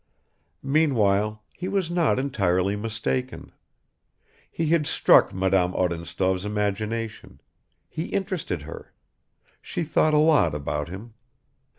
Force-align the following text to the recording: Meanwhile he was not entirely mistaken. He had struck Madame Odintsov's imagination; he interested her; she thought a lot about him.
Meanwhile 0.63 1.43
he 1.53 1.67
was 1.67 1.91
not 1.91 2.17
entirely 2.17 2.75
mistaken. 2.75 3.51
He 4.49 4.69
had 4.69 4.87
struck 4.87 5.31
Madame 5.31 5.75
Odintsov's 5.75 6.43
imagination; 6.43 7.39
he 7.87 8.05
interested 8.05 8.63
her; 8.63 8.93
she 9.61 9.83
thought 9.83 10.15
a 10.15 10.17
lot 10.17 10.55
about 10.55 10.89
him. 10.89 11.13